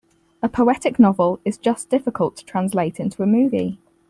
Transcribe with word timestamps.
A 0.41 0.49
poetic 0.49 0.97
novel 0.97 1.39
is 1.45 1.59
just 1.59 1.89
difficult 1.91 2.35
to 2.37 2.43
translate 2.45 2.99
into 2.99 3.21
a 3.21 3.27
movie. 3.27 3.77